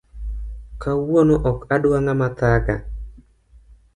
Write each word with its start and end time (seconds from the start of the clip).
Kawuono 0.81 1.35
ok 1.49 1.57
adwa 1.75 1.97
ngama 2.03 2.27
thaga 2.37 2.75